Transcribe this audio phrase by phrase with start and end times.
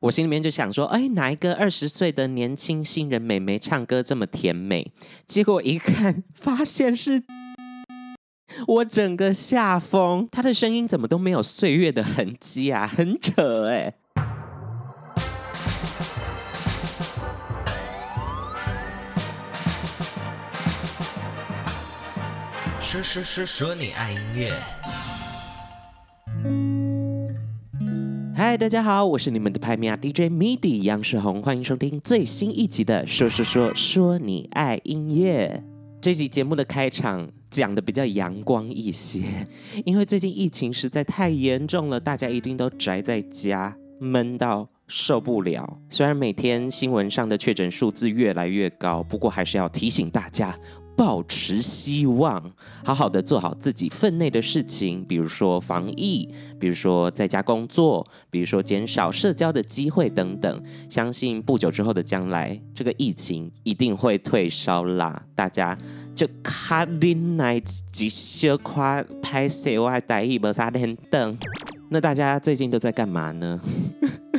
[0.00, 4.90] 我心里面就想说，哎，哪一个二十岁的年轻新人美眉唱歌这么甜美？
[5.26, 7.22] 结果一看，发现是。
[8.66, 13.94] 我整个下风，他的声音怎么都没有岁月的痕迹啊，很扯哎！
[22.80, 24.52] 说说说说你爱音乐。
[28.42, 35.62] 嗨，大家好，我是你们的拍米亚 DJ MIDI 杨世宏，欢迎收听最新一集的说说说说你爱音乐。
[36.00, 39.46] 这集节目的开场讲的比较阳光一些，
[39.84, 45.78] 因为最近疫情实在太严重了，大家一定都宅在家，闷到受不了。
[45.90, 50.58] 虽然每天新闻上的确诊数字越来越高，不过还是要提醒大家。
[51.00, 52.52] 保持希望，
[52.84, 60.62] 好好的做好自己分内的事情，比如说防疫，比如说在家工作，比如说减少社交的机会等等。
[60.90, 65.22] 相信不久之后的将来，这个疫情一定会退烧啦。
[65.34, 65.74] 大家
[66.14, 67.58] 就卡林奈
[67.90, 71.34] 吉小夸拍摄我带一波沙天灯。
[71.88, 73.58] 那大家最近都在干嘛呢？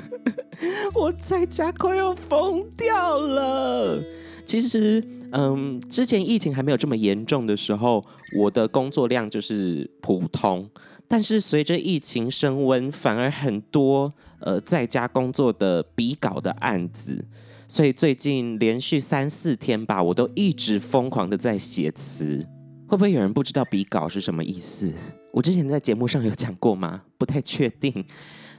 [0.93, 3.99] 我在家快要疯掉了。
[4.45, 5.03] 其实。
[5.33, 8.05] 嗯，之前疫情还没有这么严重的时候，
[8.37, 10.69] 我的工作量就是普通。
[11.07, 17.23] 但是随着疫情升温，反而很多呃在家工作的比稿的案子，
[17.65, 22.45] 所以最近连续三四天吧，我都一直疯狂的在写词。
[22.89, 24.91] 会不会有人不知道比稿是什么意思？
[25.31, 27.03] 我之前在节目上有讲过吗？
[27.17, 28.03] 不太确定。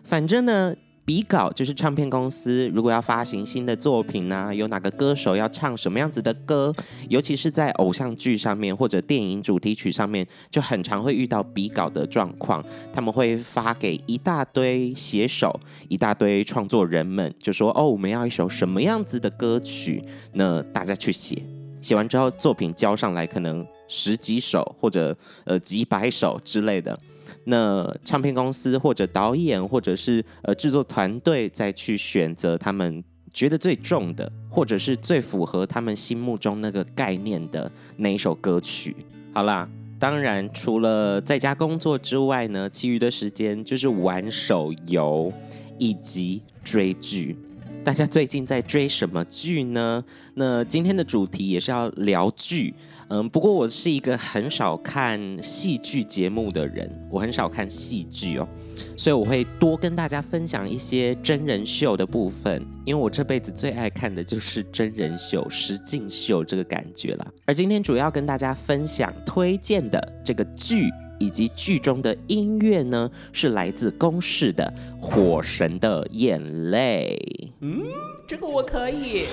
[0.02, 0.74] 反正呢。
[1.04, 6.72] 比稿就是唱片公司如果要发行新的作品呢、有哪个歌手要唱什么样子的歌，
[7.08, 12.64] 尤其是在偶像剧上面或者电影主题曲上面，就很常会遇到比稿的状况。
[12.92, 15.58] 他们会发给一大堆写手、
[15.88, 21.42] 一大堆创作人们，就说：“哦，我们要一首什么样子的歌曲？”那大家去写，
[21.80, 26.96] 写完之后作品交上来，可能十几首或者呃几百首之类的。
[27.44, 38.94] 那唱片公司或者导演或者是呃制作团队再去选择他们觉得最重的，或者是最符合他们心目中那个概念的那一首歌曲。
[39.32, 45.32] 好啦，当然除了在家工作之外呢，其余的时间就是玩手游
[45.78, 47.36] 以及追剧。
[47.82, 50.04] 大家最近在追什么剧呢？
[50.34, 52.72] 那今天的主题也是要聊剧。
[53.12, 58.48] 嗯，不过我是一个很少看戏剧节目的人，我很少看戏剧哦，
[58.96, 67.26] 所以我会多跟大家分享一些真人秀的部分，因为我这辈子最爱看的就是真人秀、实境秀这个感觉啦。
[67.44, 74.72] 而今天主要跟大家分享推荐的这个剧以及剧中的音乐呢，是来自公式的
[75.04, 77.14] 《火神的眼泪》。
[77.60, 77.82] 嗯，
[78.26, 79.26] 这个我可以。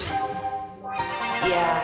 [1.41, 1.79] Yeah.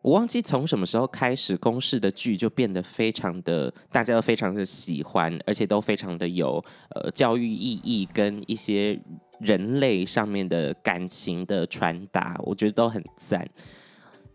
[0.00, 6.64] 我忘记从什么时候开始，公式的剧就变得非常的，大家都非常的喜欢，而且都非常的有
[6.94, 8.98] 呃教育意义跟一些
[9.40, 13.48] 人类上面的感情的传达，我觉得都很赞。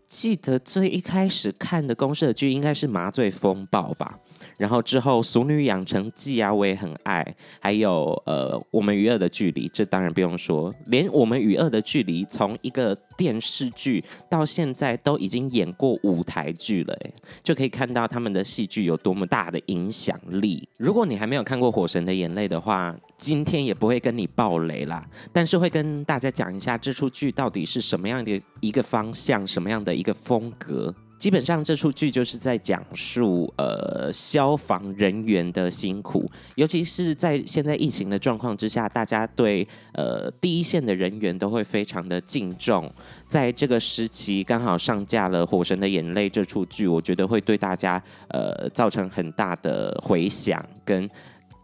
[0.06, 4.18] 记得最一开始看的公视的剧应该是《麻醉风暴》吧。
[4.58, 7.34] 然后之后，《俗女养成记》啊，我也很爱。
[7.60, 10.72] 还有呃，《我们与恶的距离》，这当然不用说。
[10.86, 17.10] 连《我们与恶的距离》从一个电视剧到现在都已经演过舞台剧了，哎，
[17.42, 20.68] 就可以看到他们的戏剧有多么大的影响力。
[20.78, 30.94] 如果你还没有看过《火神的眼泪》的话，今天也不会跟你爆雷啦，但是会跟大家讲一下这出剧到底是什么样的一个方向，什么样的一个风格。
[31.18, 42.92] 基本上这出剧就是在讲述呃消防人员的辛苦，尤其是在现在疫情的状况之下，大家对呃第一线的人员都会非常的敬重。
[43.28, 51.08] 在这个时期刚好上架了《火神的眼泪》这出剧，我觉得会对大家呃造成很大的回响跟。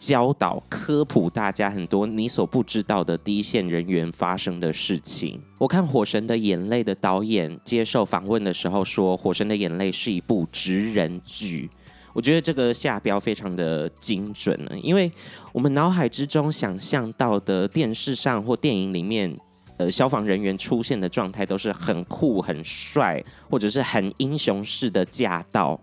[0.00, 5.38] 教导科普大家很多你所不知道的第一线人员发生的事情。
[5.58, 11.68] 我看《火神的眼泪》的导演接受访问的时候说，《火神的眼泪》是一部职人剧。
[12.14, 15.12] 我觉得这个下标非常的精准呢，因为
[15.52, 19.36] 我们脑海之中想象到的电视上或电影里面，
[19.76, 25.78] 呃，消防人员出现的状态都是很酷、很帅，或者是很英雄式的驾到。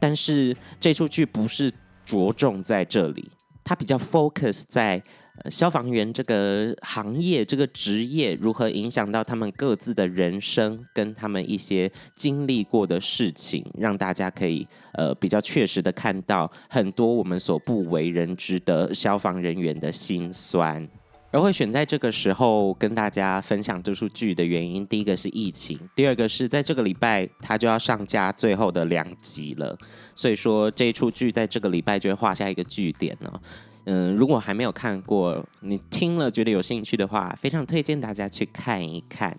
[0.00, 1.70] 但是这出剧不是
[2.06, 3.30] 着重在这里。
[3.68, 5.02] 他比较 focus 在
[5.44, 20.88] 呃，消防员这个行业、这个职业如何影响到他们各自的人生，跟他们一些经历过的事情，让大家可以呃比较确实的看到很多我们所不为人知的消防人员的辛酸。
[21.30, 29.76] 而会选在这个时候跟大家分享这出剧的原因，第一个是疫情，第二个是在这个礼拜它就要上架最后的两集了，
[30.14, 33.40] 所以说这一出剧在这个礼拜就会画下一个句点了。
[33.84, 39.36] 嗯，如果还没有看过，你听了觉得有兴趣的话，非常推荐大家去看一看。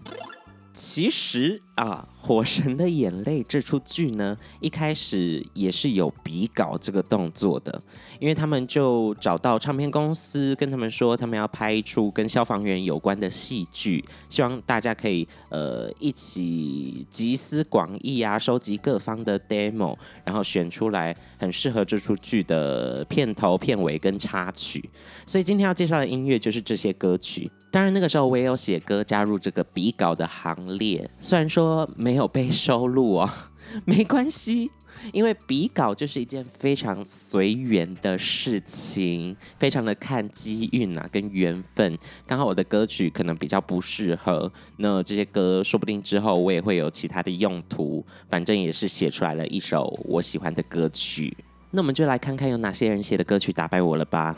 [0.73, 7.81] 其实啊，《火神的眼泪》这出剧呢，一开始也是有比稿这个动作的，
[8.19, 19.95] 因为他们就找到唱片公司，跟他们说他们要拍一出跟消防员有关的戏剧，希望大家可以呃一起集思广益啊，收集各方的 demo，
[20.25, 24.89] 然后选出来很适合这出剧的片头、片尾跟插曲。
[25.25, 27.49] 所以今天要介绍的音乐就是这些歌曲。
[27.71, 33.29] 当然那个时候我也有写歌加入这个比稿的行列，虽然说说没有被收录哦，
[33.85, 34.71] 没关系，
[35.13, 41.97] 因为比稿就是一件非常随缘的事情，非常的看机运啊跟缘分。
[42.25, 51.37] 刚好我的歌曲可能比较不适合，那这些歌说不定之后我也会有其他的用途，反正也是写出来了一首我喜欢的歌曲。
[51.71, 54.35] 那我们就来看看有哪些人写的歌曲打败我了吧。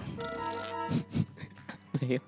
[2.01, 2.19] 没有。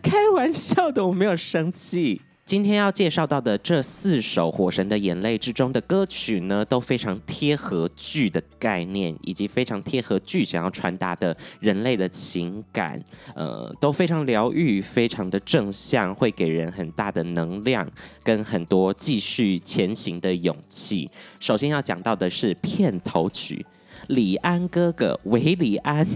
[0.00, 2.22] 开玩笑的，我没有生气。
[2.46, 13.02] 今天要介绍到的这四首《火神的眼泪》之中的歌曲呢，都非常贴合剧的概念，以及非常贴合剧想要传达的人类的情感。
[13.34, 17.84] 呃，都非常疗愈，非常的正向，会给人很大的能量，
[18.22, 21.10] 跟很多继续前行的勇气。
[21.40, 23.66] 首先要讲到的是片头曲。
[24.06, 26.06] 李安哥哥韦礼安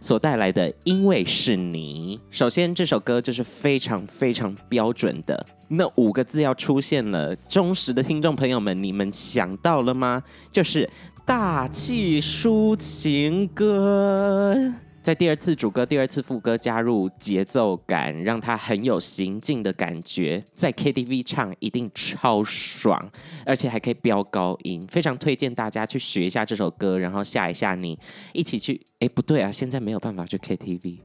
[0.00, 10.22] 所带来的《因为是你》，首先这首歌就是非常非常标准的，那五个字要出现了，忠实的听众朋友们，你们想到了吗？
[10.50, 10.88] 就是
[11.24, 14.72] 大气抒情歌。
[15.02, 23.10] 在第二次主歌、第二次副歌加入节奏感，让它很有行进的感觉，在 KTV 唱一定超爽，
[23.46, 27.98] 而且还可以飙高音，非常推荐大家去学一下这首歌，然后吓一吓你，
[28.34, 28.78] 一起去。
[28.98, 30.98] 哎，不对啊，现在没有办法去 KTV。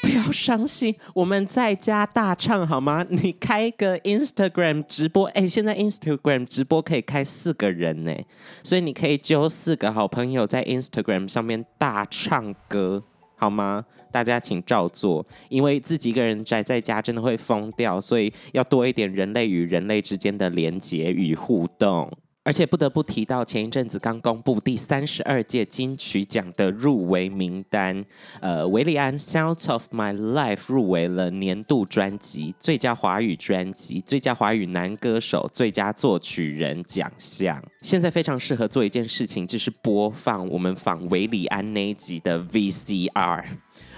[0.00, 3.04] 不要伤心，我们在家大唱好吗？
[3.10, 8.14] 你开个 Instagram 直播，哎，现在 Instagram 直播可以开四个人呢，
[8.62, 13.02] 所以你可以揪四个好朋友在 Instagram 上面大唱歌，
[13.36, 13.84] 好吗？
[14.10, 22.10] 大家请照做，因为自己一个人宅在家真的会疯掉，所以要多一点人类与人类之间的连结与互动。
[22.48, 28.02] 而且不得不提到，前一阵子刚公布第三十二届金曲奖的入围名单，
[28.40, 37.62] 呃，韦礼安《Sounds of My Life》入围了年度专辑、最佳华语专辑、最佳华语男歌手、最佳作曲人奖项。
[37.82, 43.44] 现在非常适合做一件事情，就是播放我们访韦礼安那一集的 VCR。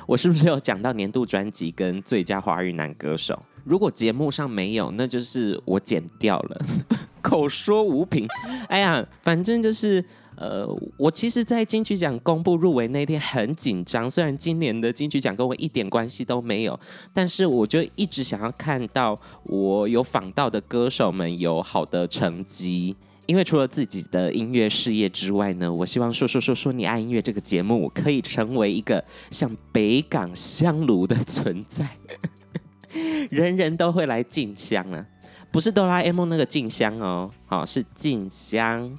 [0.08, 3.40] 我是不是有讲到年度专辑跟最佳华语男歌手？
[3.62, 6.60] 如果节目上没有，那就是我剪掉了。
[7.20, 8.26] 口说无凭，
[8.68, 10.04] 哎呀，反正就是，
[10.36, 14.10] 呃，我其实，在金曲奖公布入围那天很紧张。
[14.10, 16.78] 虽然今年的金曲奖跟我一点关系都没有，
[17.12, 22.96] 但是我就一直想要看到我有访到的歌手们有好的成绩。
[23.26, 31.86] 因为除了自己的音乐事业之外呢，我希望说说说说你爱音乐这个节目可以成为一个像北港香炉的存在，
[33.30, 35.06] 人人都会来进香啊。
[35.52, 38.96] 不是哆啦 A 梦那个静香哦，好，是静香。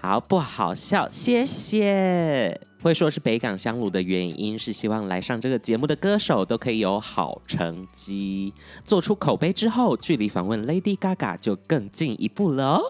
[0.00, 2.60] 好，不好笑，谢谢。
[2.82, 8.52] 会说是北港香炉的原因是希望来上这个节目的歌手都可以有好成绩，
[8.84, 12.82] 做出口碑之后，距离访问 Lady Gaga 就更进一步了哦。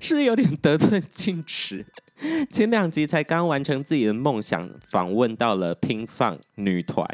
[0.00, 1.86] 是不是有点得寸进尺？
[2.50, 7.06] 前两集才刚完成自己的梦想，访问到了拼放女团。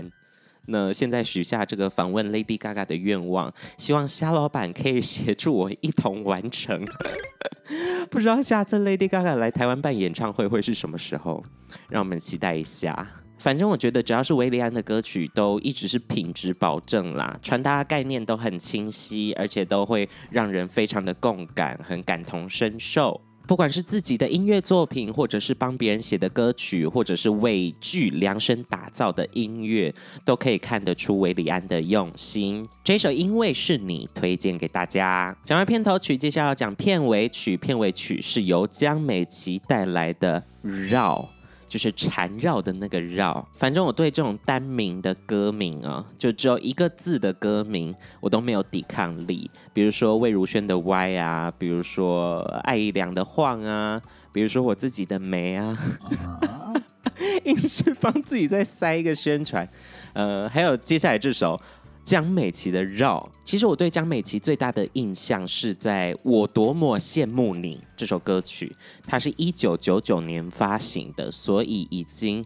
[0.67, 6.85] 那现在许下这个访问 Lady Gaga 的愿望，希望虾老板可以协助我一同完成。
[8.11, 11.43] 不知道下次 Lady Gaga 来台湾办演唱会会是什么时候？
[11.89, 13.07] 让我们期待一下。
[13.39, 23.21] 反正我觉得只要是韦礼安的歌曲，都一直是品质保证啦，传达概念都很清晰，而且都会让人非常的共感，很感同身受。
[23.53, 29.95] 不管是自己的音乐作品，或者是帮别人写的歌曲，或者是为剧量身打造的音乐，
[30.25, 32.67] 都可以看得出韦礼安的用心。
[32.83, 35.37] 这首《因为是你》推荐给大家。
[35.45, 37.55] 讲完片头曲，接下来要讲片尾曲。
[37.59, 40.43] 片尾曲是由江美琪带来的
[40.89, 41.29] 《绕》。
[41.73, 43.49] 就是缠绕的那个绕。
[43.57, 49.51] 反正我对这种单名的歌名啊，就只有一个字的歌名，我都没有抵抗力。
[49.73, 53.99] 比如说魏如萱的歪啊，比如说艾怡良的晃啊，
[54.35, 55.75] 比如说我自己的梅啊，
[57.45, 59.67] 硬是帮自己再塞一个宣传。
[60.13, 61.59] 呃，还有接下来这首。
[62.05, 68.75] 江美琪的《绕》，其实我对江美琪最大的印象是在我多么羡慕你这首歌曲，
[69.07, 72.45] 它是一九九九年发行的，所以已经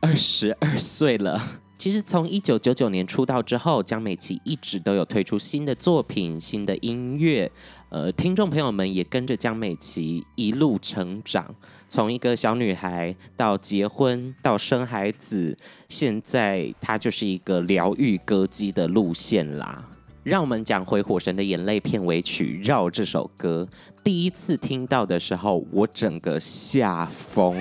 [0.00, 1.60] 二十二岁了。
[1.78, 7.50] 其实从一九九九年出道之后，江美琪一直都有推出新的作品、新的音乐。
[7.90, 11.54] 呃，听众朋友们也跟着江美琪一路成长，
[11.88, 15.56] 从一个小女孩到结婚到生孩子，
[15.88, 19.88] 现在她就是一个疗愈歌姬的路线啦。
[20.24, 23.68] 让我们讲回《火神的眼泪》片尾曲《绕》这首歌。
[24.02, 27.56] 第一次听到的时候，我整个吓疯，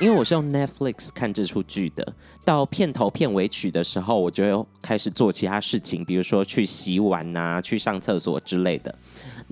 [0.00, 2.12] 因为我是用 Netflix 看这出剧的。
[2.44, 8.92] 到片头片尾曲的时候，我就开始做其他事情，比如说去洗碗啊、去上厕所之类的。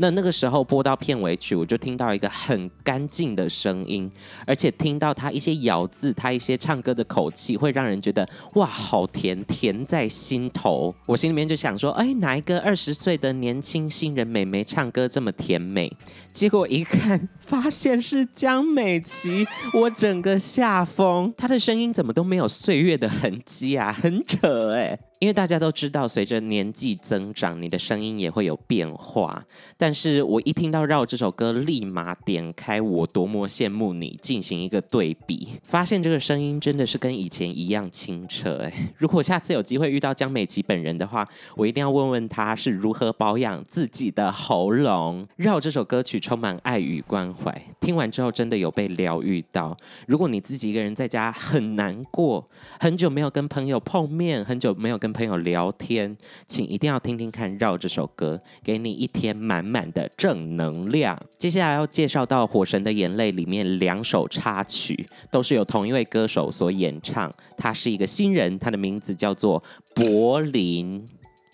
[0.01, 4.09] 那那个时候播到片尾曲，我就听到一个很干净的声音，
[4.47, 10.95] 而且听到他一些咬字，他一些唱歌的口气，会让人觉得哇，好甜，甜在心头。
[11.07, 15.93] 我心里面就想说，哎，哪一个二十岁的年轻新人美眉唱歌这么甜美？
[16.33, 21.35] 结果一看，发现是江美琪，我整个下风。
[21.37, 24.97] 她的声音怎么都没有岁月的痕迹啊，很扯哎。
[25.19, 29.45] 因为大家都知道，随着年纪增长，你的声音也会有变化。
[29.77, 38.59] 但是我一听到《绕》这首歌，立马点开《我多么羡慕你》，进行一个对比，发现这个声音真的是跟以前一样清澈。
[38.59, 45.27] 哎，如果下次有机会遇到江美琪本人的话，我一定要问问她是如何保养自己的喉咙。
[45.37, 49.77] 《绕》这首歌曲充满爱与关怀，听完之后真的有被疗愈到。
[50.07, 52.49] 如果你自己一个人在家很难过，
[52.79, 56.15] 很久没有跟朋友碰面，很久没有跟跟朋友聊天，
[56.47, 61.19] 请一定要听听看《绕》这首歌，给你一天满满的正能量。
[61.39, 67.33] 接下来要介绍到《火神的眼泪》里面两首插曲，都是由同一位歌手所演唱。
[67.57, 69.63] 他是一个新人，他的名字叫做
[69.95, 71.03] 柏林。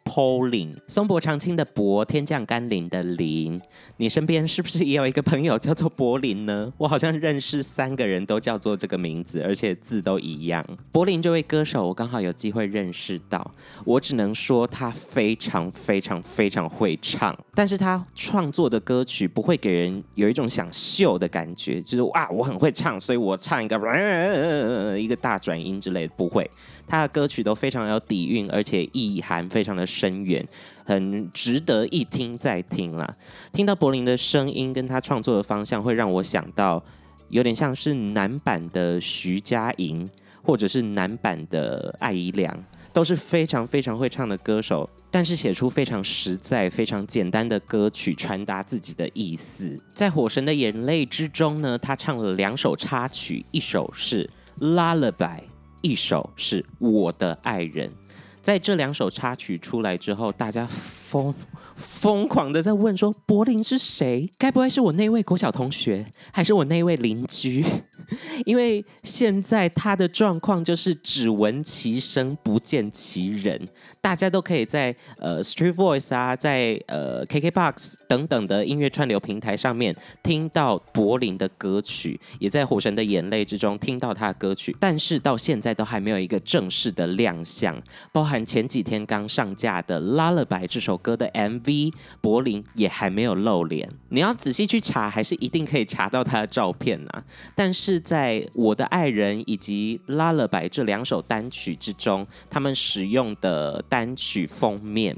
[0.04, 3.60] Pauline，松柏长青的柏，天降甘霖的霖，
[3.96, 6.72] 你身边是不是也有一个朋友叫做柏林呢？
[6.76, 10.64] 我好像认识三个人都叫做这个名字，而且字都一样。
[10.92, 13.50] 柏林这位歌手，我刚好有机会认识到，
[13.84, 26.48] 我只能说他非常非常非常会唱，但是他创作的歌曲不会给人有一种想秀的感觉，就是哇，我很会唱，所以我唱一个、呃、一个大转音之类的，不会。
[26.86, 30.46] 他的歌曲都非常有底蕴，而且意涵非常的深远，
[30.84, 33.16] 很值得一听再听啦。
[33.52, 36.82] 听到柏林的声音跟他创作的方向，会让我想到
[37.30, 40.08] 有点像是男版的徐佳莹，
[40.42, 49.76] 或者是男版的艾怡良，都是非常非常会唱的歌手，但是写出非常实在、非常简单的歌曲，传达自己的意思。
[49.94, 54.28] 在《火神的眼泪》之中呢，他唱了两首插曲，一首是
[54.74, 55.38] 《Lullaby》。
[55.84, 57.92] 一首是我的爱人，
[58.40, 61.32] 在这两首插曲出来之后，大家疯
[61.76, 64.30] 疯狂的在问说：柏林是谁？
[64.38, 67.62] 该不会是我那位国小同学，还是我那位邻居？
[68.44, 73.68] 因为现在他的状况就是只闻其声，不见其人。
[74.00, 87.82] 大家都可以在呃 Street Voice 啊，在呃 KKBOX 等等的音乐串流平台上面听到柏林的歌曲，也在《火神的眼泪》之中听到他的歌曲，但是到现在都还没有一个正式的亮相，
[88.12, 93.88] 包含前几天刚上架的《Lullaby》这首歌的 MV，柏林也还没有露脸。
[94.10, 97.24] 你要仔细去查，还是一定可以查到他的照片啊。
[97.54, 103.82] 但是是在我的爱人以及《拉了白》这两首单曲之中，他们使用的。
[103.88, 105.16] 单曲封面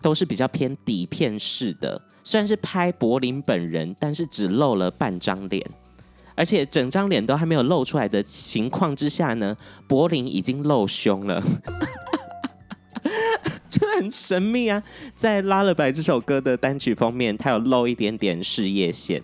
[0.00, 5.66] 都是比较偏底片式的，虽然是拍柏林本人，但是只露了半张脸，
[6.36, 9.56] 而且整张脸都还没有露出来的情况之下呢，
[9.88, 11.42] 柏林已经露胸了，
[13.68, 14.80] 就很神秘啊！
[15.16, 19.20] 在《拉了白》这首歌的单曲封面，它有露一点点事业线，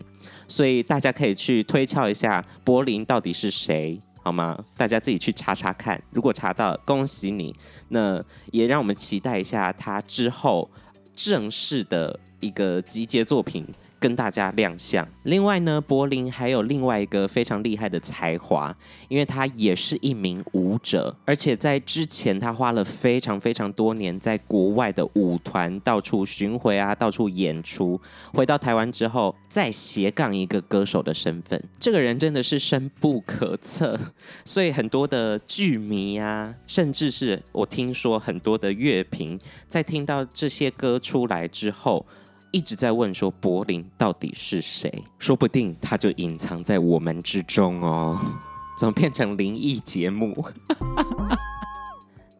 [0.48, 3.98] 所以大家可以去推敲一下柏林到底是谁。
[4.24, 4.56] 好吗？
[4.76, 6.00] 大家自己去查查看。
[6.12, 7.52] 如果查到，恭喜你。
[7.88, 10.70] 那也让我们期待一下他之后
[11.12, 13.66] 正式的一个集结作品
[14.02, 15.08] 跟大家亮相。
[15.22, 18.76] 另外呢，柏林还有另外一个非常厉害的才华，
[19.08, 28.00] 因为他也是一名舞者，而且在之前他花了非常非常多年在国外的舞团到处巡回啊，到处演出。
[28.34, 33.98] 回到台湾之后，再斜杠一个歌手的身份，这个人真的是深不可测。
[34.44, 42.04] 所以很多的剧迷啊，甚至是我听说很多的乐评，在听到这些歌出来之后，
[42.52, 44.92] 一直在问说柏林到底是谁？
[45.18, 48.18] 说不定他就隐藏在我们之中哦。
[48.78, 50.44] 怎么变成灵异节目？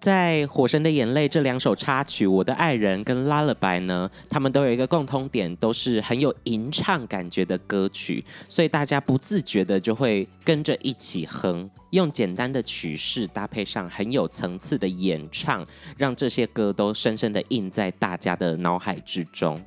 [0.00, 15.64] 在《火神的眼泪》这两首插曲，《我的爱人》跟《Lullaby》呢，他们都有一个共通点，都是很有吟唱感觉的歌曲，所以大家不自觉的就会跟着一起哼，用简单的曲式搭配上很有层次的演唱，
[15.96, 19.62] 让这些歌都深深的印在大家的脑海之中。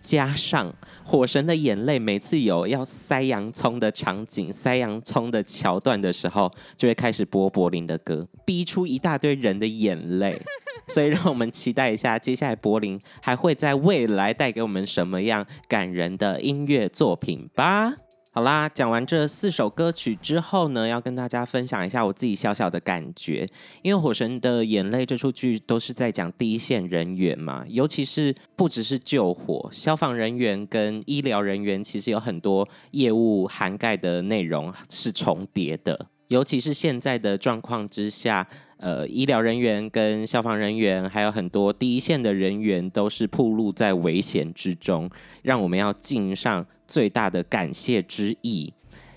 [0.00, 0.70] 加上
[1.04, 10.40] 《火神的眼泪》，每次有要塞洋葱的场景、塞洋葱的桥段的时候，就会开始播柏林的歌，逼出一大堆人的眼泪。
[10.88, 17.94] 所以，让我们期待一下，接下来柏林还会在未来带给我们什么样感人的音乐作品吧。
[18.34, 23.46] 好啦，讲完这四首歌曲之后呢，要跟大家分享一下我自己小小的感觉。
[23.82, 38.48] 因为《火神的眼泪》这出剧都是在讲第一线人员嘛，尤其是不只是救火，消防人员跟医疗人员其实有很多业务涵盖的内容是重叠的，尤其是现在的状况之下。
[38.82, 45.08] 呃，医疗人员跟消防人员，还有很多第一线的人员，都是暴露在危险之中，
[45.42, 48.72] 让我们要尽上最大的感谢之意。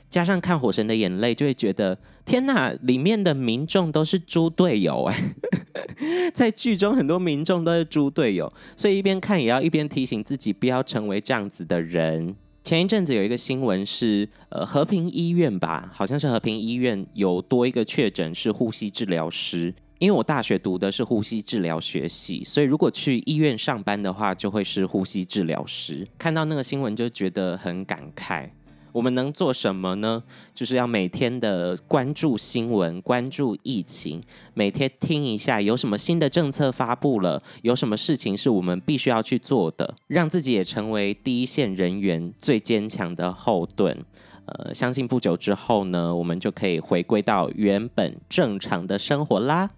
[0.07, 5.33] 加上看《火神的眼泪》，就会觉得天哪，里面的民众都是猪队友哎，
[6.31, 12.35] 在剧中很多民众都是猪队友，所以一边看也要一边提醒自己，不要成为这样子的人。
[12.65, 19.71] 前一阵子有一个新闻是，呃，和平医院吧，好像是和平医院有多一个确诊是呼吸治疗师。
[19.99, 26.07] 因为我大学读的是呼吸治疗学系，所以如果去医院上班的话，就会是呼吸治疗师。
[26.17, 28.49] 看到那个新闻就觉得很感慨。
[28.95, 30.23] 我们能做什么呢？
[30.53, 34.23] 就是要每天的关注新闻，关注疫情，
[34.53, 44.05] 每天听一下有什么新的政策发布了，有什么事情是我们必须要去做的，让自己也成为第一线人员最坚强的后盾。
[44.45, 49.71] 呃，相信不久之后呢，我们就可以回归到原本正常的生活啦。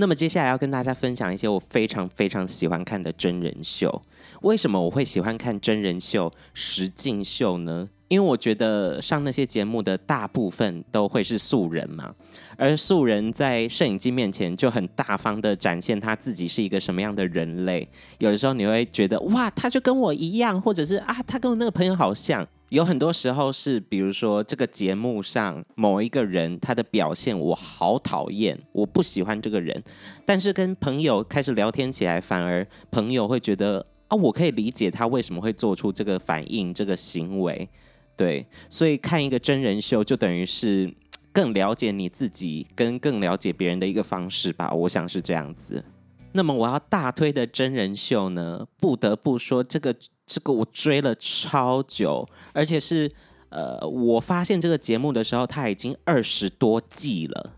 [0.00, 4.02] 那么接下来要跟大家分享一些我非常非常喜欢看的真人秀。
[4.42, 7.88] 为什么我会喜欢看真人秀、实境秀呢？
[8.06, 12.14] 因为我觉得上那些节目的大部分都会是素人嘛，
[12.56, 17.86] 而素人在摄影机面前就很大方的展现他自己是一个什么样的人类。
[18.18, 22.46] 有的时候你会觉得哇，他就跟我一样，或者是啊，他跟我那个朋友好像。
[22.70, 29.82] 有很多时候是，比如说这个节目上某一个人他的表现我好讨厌，我不喜欢这个人，
[30.26, 37.68] 但是跟朋友开始聊天起来，反而朋友会觉得啊，我可以理解他为什么会做出这个反应、这个行为。
[38.16, 40.92] 对，所以看一个真人秀就等于是
[41.32, 44.70] 更了解你自己，跟更了解别人的一个方式吧。
[44.72, 45.82] 我想是这样子。
[46.32, 49.94] 那么我要大推的真人秀呢，不得不说这个
[50.28, 53.10] 这个我追了超久，而且是
[53.48, 57.54] 呃，我发现这个节目的时候，它已经二十多季了。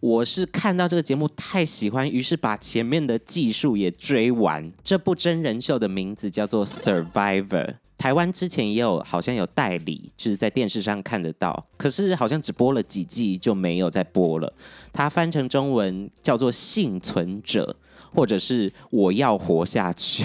[0.00, 4.70] 我是看到这个节目太喜欢，于是把前面的季数也追完。
[4.82, 7.48] 这部真人秀的名字叫做《Survivor》，
[7.96, 14.52] 台湾之前也有好像有代理，就是在电视上看得到，可是好像只播了几季就没有再播了。
[14.92, 17.74] 它翻成中文叫做《幸存者》，
[18.14, 20.22] 或者是《我要活下去》，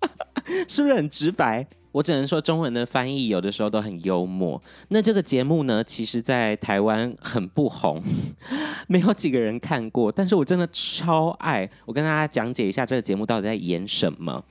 [0.68, 1.66] 是不是很直白？
[1.92, 4.62] 我只能说，中文的翻译有的时候都很幽默。
[4.88, 8.02] 那这个节目呢，其实在台湾很不红，
[8.86, 11.68] 没有几个人看过，但是我真的超爱。
[11.86, 14.44] 我跟大家讲解一下这个节目到底在演什么。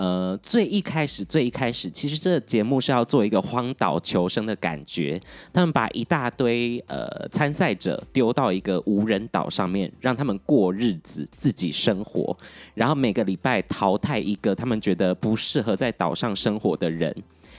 [0.00, 5.20] 呃，最一开始，最一开始，其实这个节目是要做一个荒岛求生的感觉。
[5.52, 12.34] 他们把一大堆呃参赛者丢到一个无人岛上面，让他们过日子，自己生活。
[12.72, 17.14] 然后每个礼拜淘汰一个他们觉得不适合在岛上生活的人。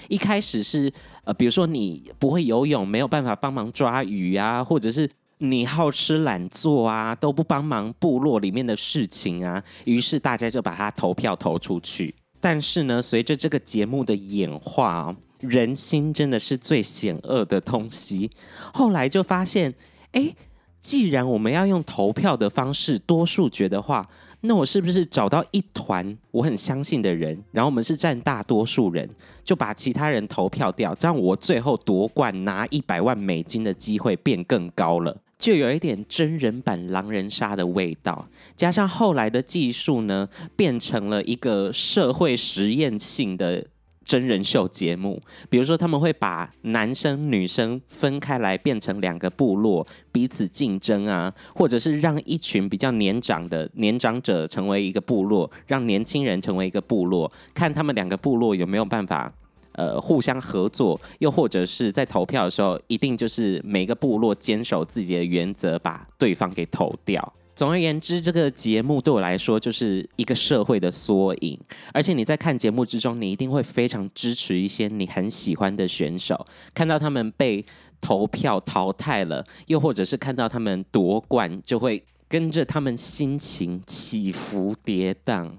[0.07, 0.91] 一开始是
[1.25, 9.63] 呃，比如说你不会游泳，没有办法帮忙抓鱼啊，或者是你好吃懒做啊，都不帮忙部落里面的事情啊。
[9.85, 12.15] 于是大家就把他投票投出去。
[12.41, 18.29] 但是呢，随着这个节目的演化，人心真的是最险恶的东西。
[18.73, 19.73] 后来就发现，
[20.11, 20.35] 哎，
[20.81, 24.09] 既然我们要用投票的方式多数决的话，
[24.41, 29.07] 那我是不是找到一团我很相信的人，然后我们是占大多数人，
[29.43, 38.25] 就把其他人投票掉，这样我最后夺冠拿一百万美金的机会变更高了，就有一点真人版狼人杀的味道。
[38.55, 43.65] 加上后来的技术呢，变成了一个社会实验性的。
[44.03, 59.31] 真人秀节目，比如说他们会把男生女生分开来，变成两个部落彼此竞争啊，或者是让一群比较年长的年长者成为一个部落，让年轻人成为一个部落，看他们两个部落有没有办法
[59.73, 67.33] 呃互相合作，又或者是在投票的时候，一定就是每个部落坚守自己的原则，把对方给投掉。
[67.53, 71.59] 总而言之，这个节目对我来说就是一个社会的缩影。
[71.93, 76.47] 而且你在看节目之中，你一定会非常支持一些你很喜欢的选手。
[76.73, 77.63] 看到他们被
[77.99, 85.51] 投票淘汰了，又或者是看到他们夺冠，就会跟着他们心情起伏跌宕。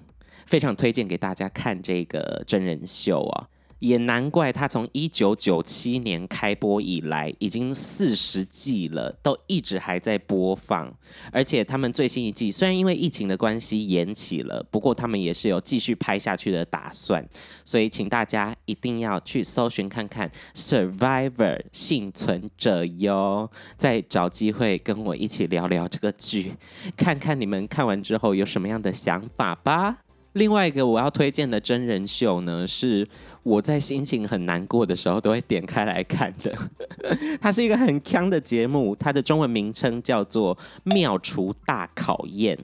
[0.46, 3.48] 非常推荐给大家看这个真人秀啊！
[3.82, 10.88] 也难怪他从一九九七年开播以来，已经四十季了，都一直还在播放。
[11.32, 17.28] 而且他们最新一季虽然因为疫情的关系延期了，不过他们也是有继续拍下去的打算。
[17.64, 26.52] 所以请大家一定要去搜寻看看《Survivor 幸存者》哟，再找机会跟我一起聊聊这个剧，
[26.96, 29.98] 看看你们看完之后有什么样的想法吧。
[30.34, 33.06] 另外一个我要推荐的真人秀呢，是
[33.42, 36.56] 我在心情很难过的时候都会点开来看的。
[37.40, 42.56] 它是一个很锵的节目，它的中文名称叫做《妙厨大考验》，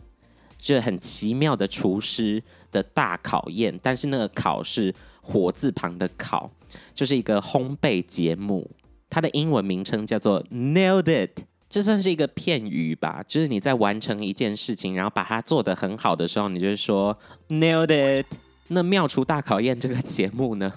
[0.57, 3.79] 就很奇妙的厨师的大考验。
[3.83, 6.51] 但是那个考是火字旁的考，
[6.95, 8.71] 就是一个烘焙节目。
[9.11, 11.43] 它的英文名称叫做 Nailed It。
[11.69, 17.17] 这算是一个片语吧，就是你在完成一件事情，然后把它做得很好的时候，你就是说
[17.49, 18.27] nailed it。
[18.69, 20.71] 那妙厨大考验这个节目呢，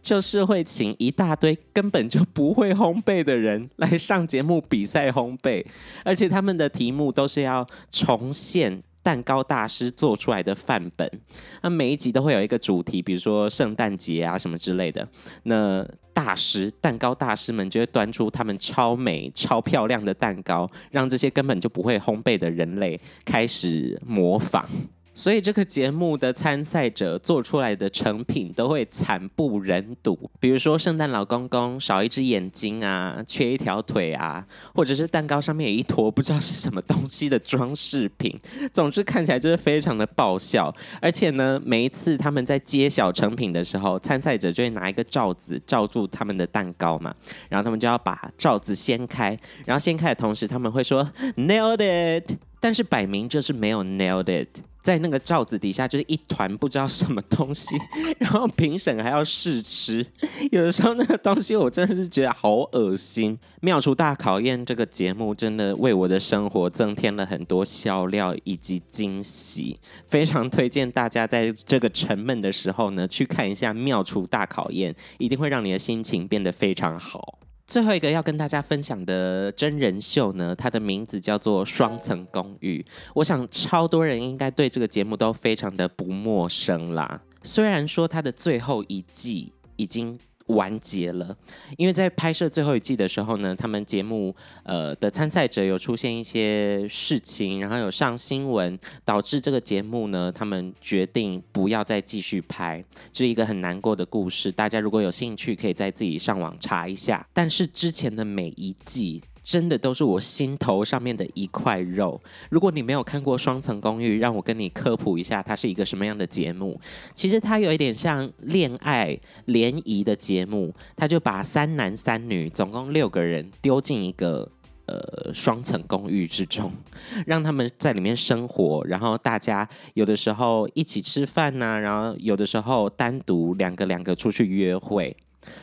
[0.00, 5.64] 就是会请一大堆根本就不会烘焙的人来上节目比赛烘焙，
[6.04, 8.82] 而且他们的题目都是要重现。
[9.02, 11.20] 蛋糕大师做出来的范本，
[11.60, 15.06] 那每一集都会有一个主题，比如说圣诞节啊什么之类的。
[15.42, 24.66] 那大师蛋糕大师们就会端出他们超美、超漂亮的蛋糕，让这些根本就不会烘焙的人类开始模仿。
[25.14, 38.38] 所以这个节目的参赛者做出来的成品都会惨不忍睹，比如说圣诞老公公少一只眼睛啊，缺一条腿啊，或者是蛋糕上面有一坨不知道是什么东西的装饰品。
[38.72, 40.74] 总之看起来就是非常的爆笑。
[41.00, 47.14] 而且呢，每一次他们在揭晓成品的时候，参赛者就会拿一个罩子罩住他们的蛋糕嘛，
[47.48, 52.32] 然后他们就要把罩子掀开，然后掀开的同时他们会说 Nailed it，
[52.64, 54.48] 但是摆明就是没有 Nailed it。
[54.82, 57.76] 在那个罩子底下就是一团不知道什么东西，
[58.18, 60.06] 然后评审还要试吃，
[60.50, 63.38] 有的时候那个东西我真的是觉得好恶心。
[63.60, 77.40] 妙厨大考验这个节目真的为我的生活增添了很多笑料以及惊喜，非常推荐大家在这个沉闷的时候呢去看一下妙厨大考验，一定会让你的心情变得非常好。
[77.66, 82.84] 最后一个要跟大家分享的真人秀呢，它的名字叫做《双层公寓》。
[83.14, 87.20] 我想超多人应该对这个节目都非常的不陌生啦。
[87.42, 91.36] 虽然说它的最后一季已经完结了，
[91.78, 104.52] 因为在拍摄最后一季的时候呢，他们节目呃的参赛者有出现一些事情，然后有上新闻，导致这个节目呢，他们决定不要再继续拍，是一个很难过的故事。
[104.52, 107.26] 大家如果有兴趣，可以在自己上网查一下。
[107.32, 109.22] 但是之前的每一季。
[109.44, 112.18] 真的都是我心头上面的一块肉。
[112.50, 116.80] 如果你没有看过《双层公寓》，让我跟你科普一下，它是一个什么样的节目。
[117.14, 124.50] 其实它有一点像恋爱联谊的节目，它就把三男三女，总共六个人丢进一个
[124.86, 126.72] 呃双层公寓之中，
[127.26, 135.14] 让他们在里面生活，然后大家有的时候一起吃饭呐、然后有的时候单独两个两个出去约会，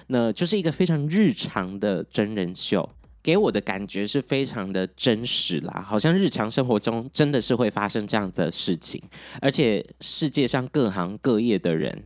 [0.07, 2.87] 那就是一个非常日常的真人秀。
[3.23, 9.01] 给我的感觉是非常的真实啦，好像日常生活中真的是会发生这样的事情，
[9.41, 12.03] 而且世界上各行各业的人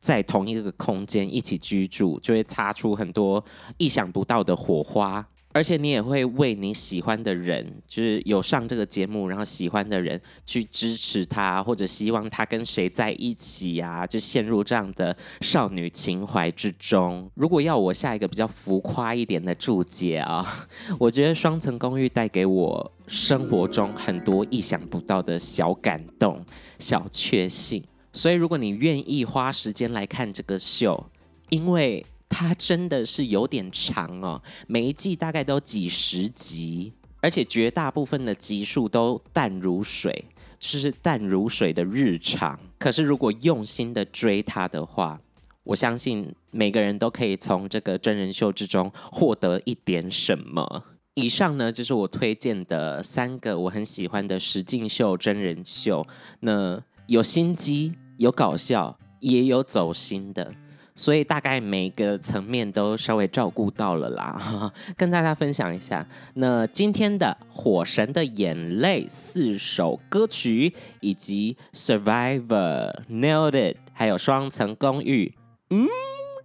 [0.00, 3.44] 在同一个空间一起居住，就会擦出很多
[3.78, 5.26] 意想不到的火花。
[5.58, 17.28] 而且你也会为你喜欢的人，就是有上这个节目，然后喜欢的人去支持他，或者希望他跟谁在一起呀、啊，就陷入这样的少女情怀之中。
[17.34, 20.46] 如果要我下一个比较浮夸一点的注解啊，
[20.96, 26.40] 我觉得《双层公寓》带给我生活中很多意想不到的小感动、
[26.78, 27.82] 小确幸。
[28.12, 31.04] 所以，如果你愿意花时间来看这个秀，
[31.48, 32.06] 因为。
[32.28, 40.24] 它真的是有点长哦，每一季大概都几十集，而且绝大部分的集数都淡如水，
[40.58, 42.58] 就是淡如水的日常。
[42.78, 45.20] 可是如果用心的追它的话，
[45.64, 50.84] 我相信每个人都可以从这个真人秀之中获得一点什么。
[51.14, 56.06] 以上呢，就是我推荐的三个我很喜欢的实境秀真人秀。
[56.40, 60.54] 那有心机，有搞笑，也有走心的。
[60.98, 66.04] 所以大概每个层面都稍微照顾到了啦， 跟大家分享一下。
[66.34, 71.56] 那今天的《火神的眼泪》四首歌曲，以及
[72.02, 72.42] 《Survivor》、
[73.08, 75.32] 《Nailed It》，还有《双层公寓》，
[75.70, 75.86] 嗯，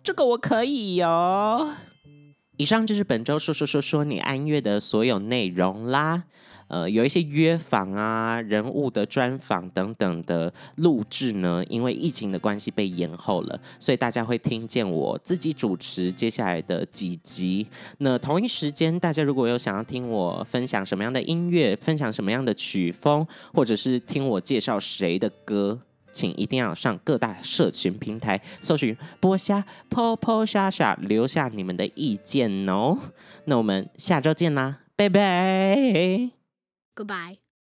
[0.04, 1.74] 这个我可以哟。
[2.58, 6.26] 以上就是本周说说说说你爱音乐的所有内容啦。
[6.74, 17.68] 呃，有一些约访啊、人物的专访等等的录制呢，因为疫情的关系被延后了，所以大家会听见我自己主持接下来的几集。
[18.00, 25.80] 那同一时间，大家如果有想要听我分享什么样的音乐，分享什么样的曲风，或者是听我介绍谁的歌，
[26.12, 32.98] 请一定要上各大社群平台搜寻播虾泼泼虾虾，留下你们的意见哦。
[33.46, 36.43] 那我们下周见啦，拜拜。
[36.96, 37.43] Goodbye.